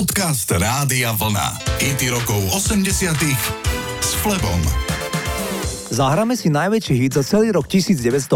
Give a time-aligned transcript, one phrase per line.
[0.00, 1.60] Podcast Rádia Vlna.
[1.76, 3.20] IT rokov 80
[4.00, 4.56] s Flebom.
[5.92, 8.32] Zahráme si najväčší hit za celý rok 1987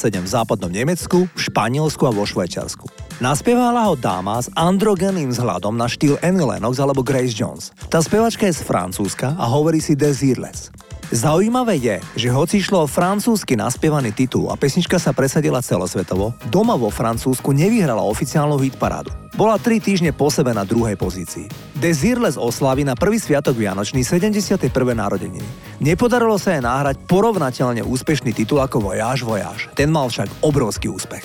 [0.00, 2.88] v západnom Nemecku, v Španielsku a vo Švajčiarsku.
[3.20, 7.76] Naspievala ho dáma s androgenným vzhľadom na štýl Annie Lennox alebo Grace Jones.
[7.92, 10.72] Tá spevačka je z Francúzska a hovorí si Desireless.
[11.14, 16.74] Zaujímavé je, že hoci išlo o francúzsky naspievaný titul a pesnička sa presadila celosvetovo, doma
[16.74, 19.14] vo Francúzsku nevyhrala oficiálnu hitparádu.
[19.38, 21.46] Bola tri týždne po sebe na druhej pozícii.
[21.78, 24.58] Desirles oslaví na prvý sviatok Vianočný 71.
[24.74, 25.46] narodeniny.
[25.78, 29.70] Nepodarilo sa jej náhrať porovnateľne úspešný titul ako Voyage Voyage.
[29.78, 31.22] Ten mal však obrovský úspech.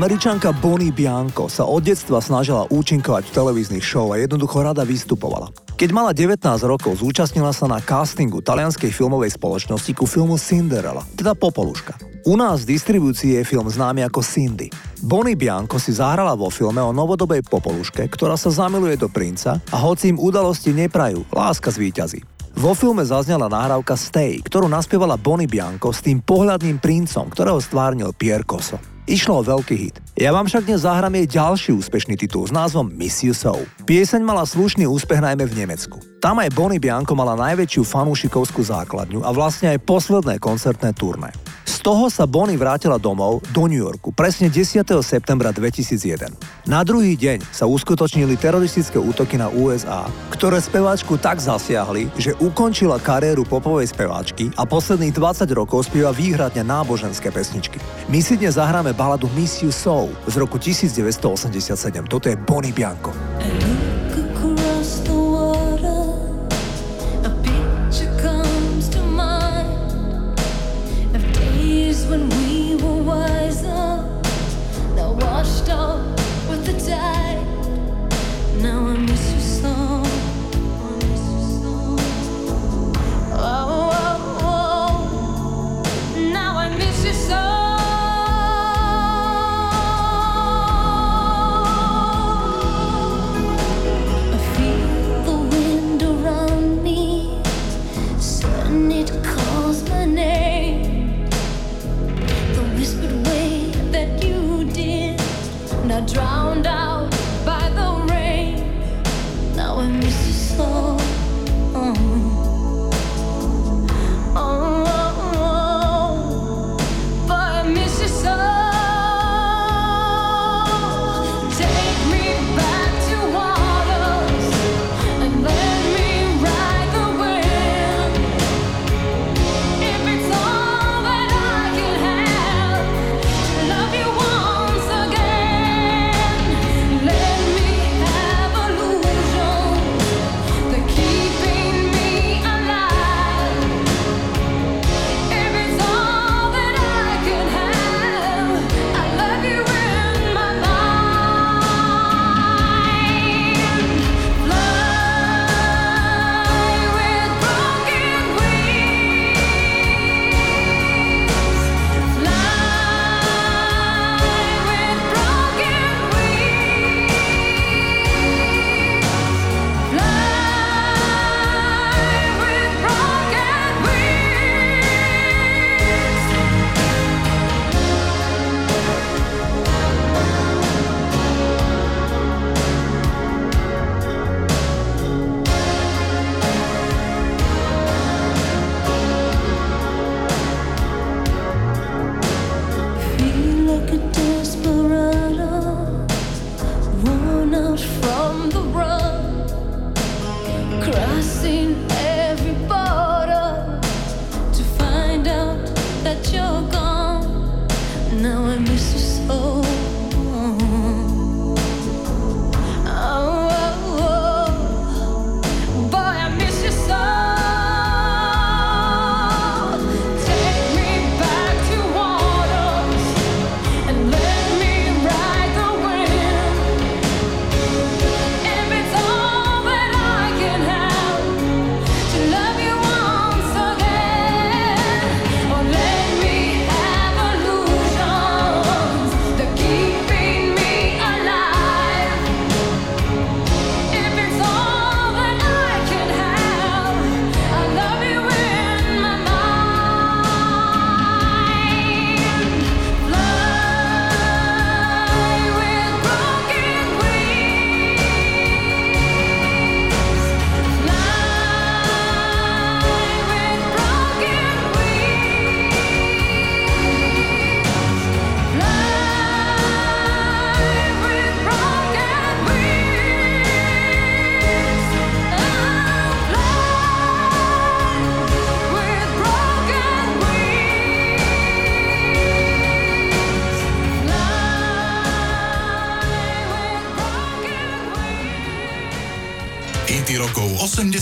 [0.00, 5.52] Američanka Bonnie Bianco sa od detstva snažila účinkovať v televíznych show a jednoducho rada vystupovala.
[5.76, 11.36] Keď mala 19 rokov, zúčastnila sa na castingu talianskej filmovej spoločnosti ku filmu Cinderella, teda
[11.36, 12.00] Popoluška.
[12.24, 14.72] U nás v distribúcii je film známy ako Cindy.
[15.04, 19.76] Bonnie Bianco si zahrala vo filme o novodobej popoluške, ktorá sa zamiluje do princa a
[19.84, 22.24] hoci im udalosti neprajú, láska zvíťazí.
[22.56, 28.16] Vo filme zaznela nahrávka Stay, ktorú naspievala Bonnie Bianco s tým pohľadným princom, ktorého stvárnil
[28.16, 28.80] Pierre Coso.
[29.10, 29.98] Išlo o veľký hit.
[30.14, 33.58] Ja vám však dnes zahrám jej ďalší úspešný titul s názvom Miss You So.
[33.82, 35.98] Pieseň mala slušný úspech najmä v Nemecku.
[36.22, 41.34] Tam aj Bonnie Bianco mala najväčšiu fanúšikovskú základňu a vlastne aj posledné koncertné turné.
[41.70, 44.84] Z toho sa Bonnie vrátila domov do New Yorku presne 10.
[45.00, 46.28] septembra 2001.
[46.68, 53.00] Na druhý deň sa uskutočnili teroristické útoky na USA, ktoré speváčku tak zasiahli, že ukončila
[53.00, 57.80] kariéru popovej speváčky a posledných 20 rokov spieva výhradne náboženské pesničky.
[58.12, 62.04] My si dnes zahráme baladu Miss You So z roku 1987.
[62.04, 63.16] Toto je Bonnie Bianco.
[63.16, 63.69] rokov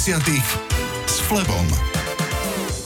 [0.09, 1.69] s Flebom.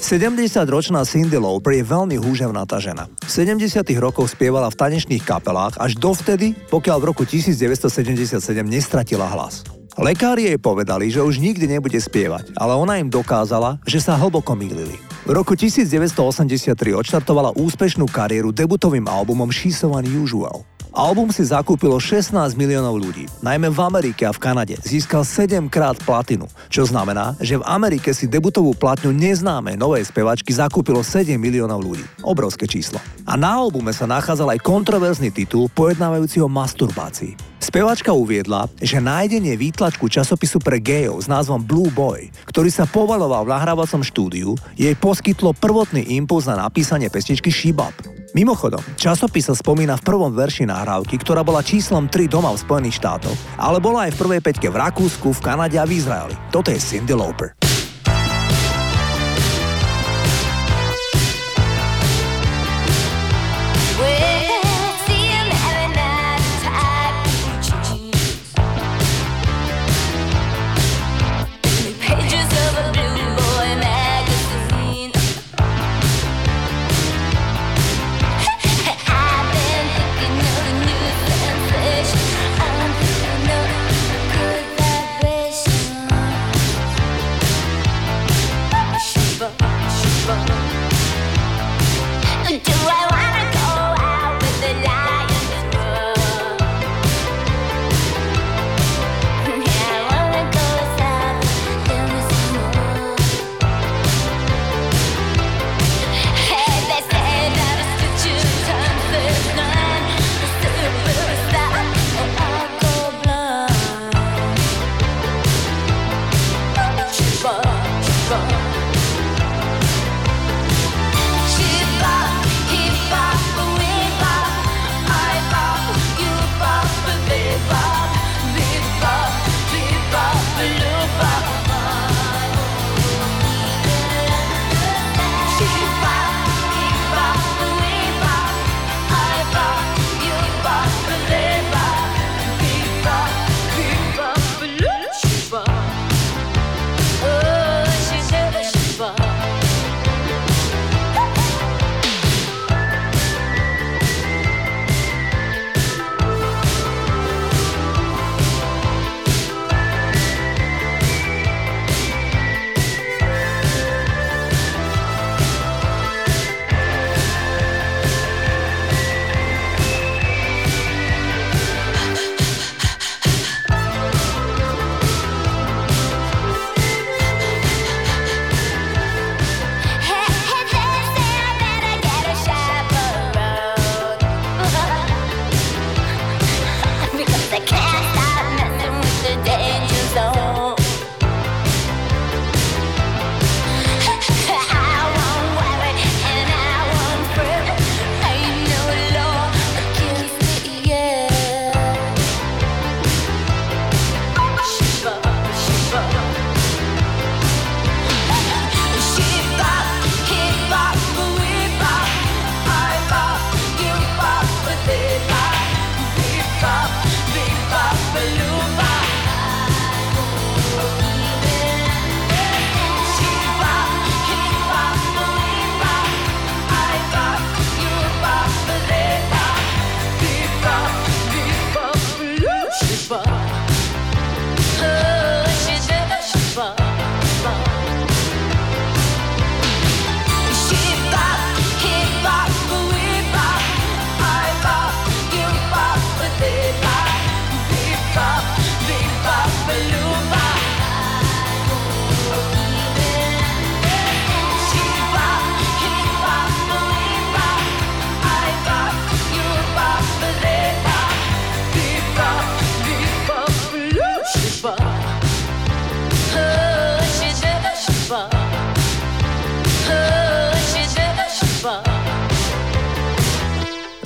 [0.03, 3.07] 70-ročná Cindy Lauper je veľmi húževnatá žena.
[3.23, 3.63] V 70
[4.03, 9.63] rokoch spievala v tanečných kapelách až dovtedy, pokiaľ v roku 1977 nestratila hlas.
[9.95, 14.59] Lekári jej povedali, že už nikdy nebude spievať, ale ona im dokázala, že sa hlboko
[14.59, 14.99] mýlili.
[15.23, 20.67] V roku 1983 odštartovala úspešnú kariéru debutovým albumom She's So Unusual.
[20.91, 24.75] Album si zakúpilo 16 miliónov ľudí, najmä v Amerike a v Kanade.
[24.83, 30.51] Získal 7 krát platinu, čo znamená, že v Amerike si debutovú platňu neznáme novej spevačky
[30.51, 32.03] zakúpilo 7 miliónov ľudí.
[32.27, 32.99] Obrovské číslo.
[33.23, 37.53] A na albume sa nachádzal aj kontroverzný titul pojednávajúci o masturbácii.
[37.63, 43.47] Spevačka uviedla, že nájdenie výtlačku časopisu pre gejov s názvom Blue Boy, ktorý sa povaloval
[43.47, 47.93] v nahrávacom štúdiu, jej poskytlo prvotný impuls na napísanie pesničky Shibab.
[48.33, 52.97] Mimochodom, časopis sa spomína v prvom verši nahrávky, ktorá bola číslom 3 doma v Spojených
[52.97, 56.33] štátoch, ale bola aj v prvej peťke v Rakúsku, v Kanade a v Izraeli.
[56.49, 57.53] Toto je Cindy Lauper.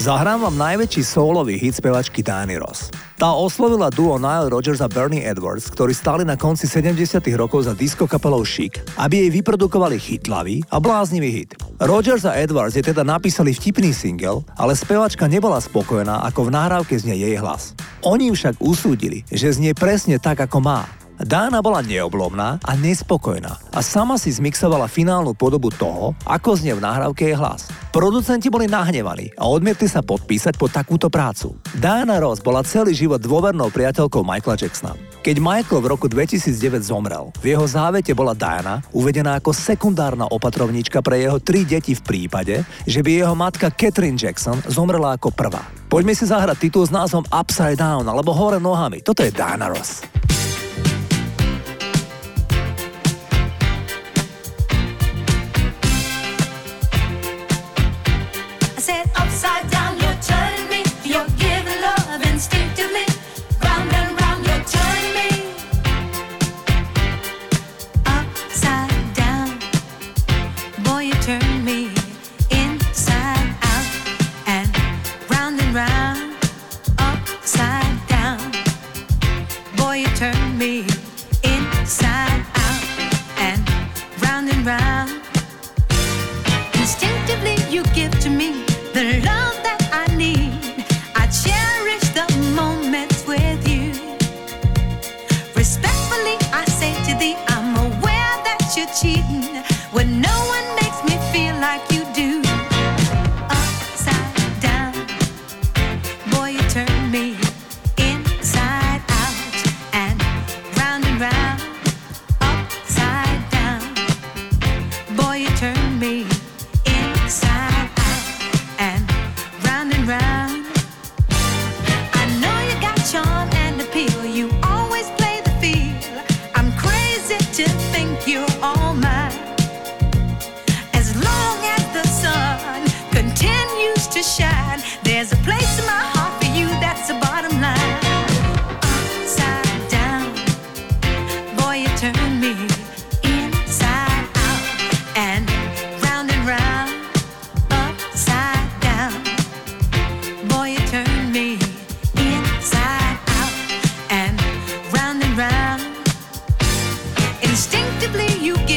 [0.07, 2.95] Zahrám vám najväčší solový hit spevačky Diany Ross.
[3.19, 7.75] Tá oslovila duo Nile Rodgers a Bernie Edwards, ktorí stáli na konci 70 rokov za
[7.75, 11.59] disco kapelou Chic, aby jej vyprodukovali chytlavý a bláznivý hit.
[11.83, 16.95] Rodgers a Edwards je teda napísali vtipný single, ale spevačka nebola spokojná, ako v nahrávke
[16.95, 17.75] znie jej hlas.
[18.07, 20.87] Oni však usúdili, že znie presne tak, ako má.
[21.17, 26.85] Diana bola neoblomná a nespokojná a sama si zmixovala finálnu podobu toho, ako znie v
[26.85, 27.73] nahrávke jej hlas.
[27.89, 31.57] Producenti boli nahnevaní a odmietli sa podpísať po takúto prácu.
[31.73, 34.93] Diana Ross bola celý život dôvernou priateľkou Michaela Jacksona.
[35.25, 41.01] Keď Michael v roku 2009 zomrel, v jeho závete bola Diana uvedená ako sekundárna opatrovníčka
[41.01, 45.65] pre jeho tri deti v prípade, že by jeho matka Catherine Jackson zomrela ako prvá.
[45.89, 49.01] Poďme si zahrať titul s názvom Upside Down alebo Hore nohami.
[49.01, 50.05] Toto je Diana Ross.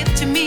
[0.05, 0.38] give to me.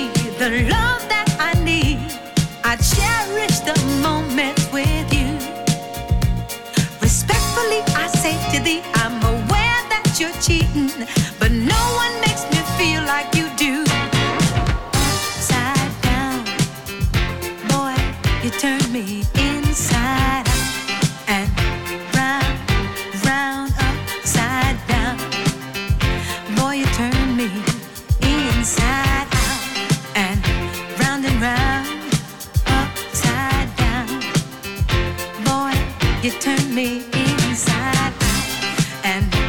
[36.23, 39.42] You turn me inside out and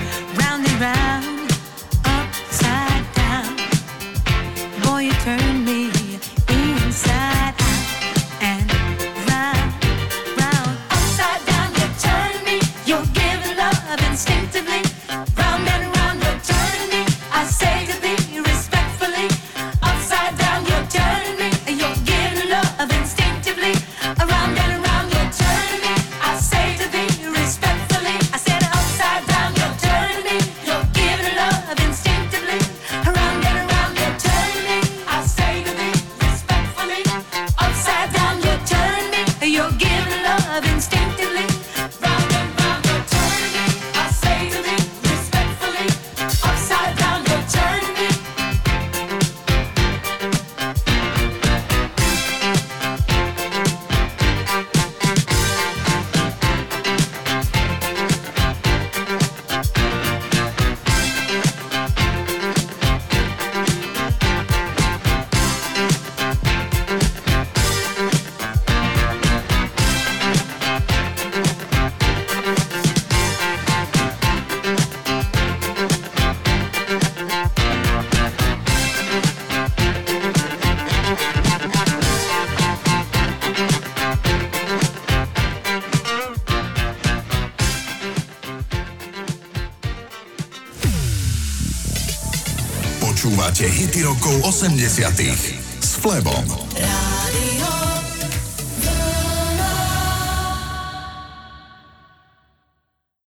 [94.33, 96.62] rokov 80 s Flebom.